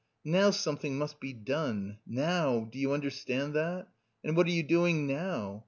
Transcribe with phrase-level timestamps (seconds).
[0.25, 3.85] Now something must be done, now, do you understand that?
[4.23, 5.59] And what are you doing now?